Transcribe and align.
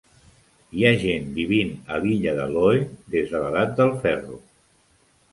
Hi 0.77 0.85
ha 0.85 0.93
gent 1.01 1.25
vivint 1.33 1.73
a 1.97 1.99
l'illa 2.05 2.33
de 2.39 2.47
Looe 2.53 2.79
des 3.17 3.29
de 3.35 3.43
l'edat 3.43 3.75
del 3.81 3.93
ferro. 4.07 4.41